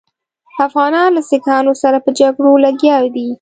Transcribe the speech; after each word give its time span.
افغانان 0.67 1.09
له 1.17 1.21
سیکهانو 1.29 1.73
سره 1.81 1.97
په 2.05 2.09
جګړو 2.19 2.51
لګیا 2.65 2.97
دي. 3.15 3.27